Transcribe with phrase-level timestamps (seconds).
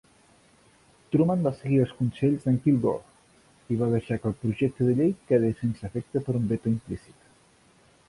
[1.15, 5.17] Truman va seguir els consells de"n Kilgore i va deixar que el projecte de llei
[5.33, 7.35] quedés sense efecte per un veto implícit.